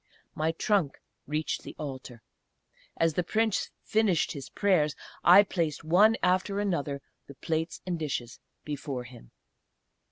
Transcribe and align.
My 0.33 0.51
trunk 0.53 0.99
reached 1.27 1.61
the 1.61 1.75
Altar. 1.77 2.23
As 2.97 3.13
the 3.13 3.21
Prince 3.21 3.69
finished 3.83 4.31
his 4.31 4.49
prayers 4.49 4.95
I 5.23 5.43
placed, 5.43 5.83
one 5.83 6.15
after 6.23 6.59
another, 6.59 7.03
the 7.27 7.35
plates 7.35 7.81
and 7.85 7.99
dishes 7.99 8.39
before 8.65 9.03
him. 9.03 9.29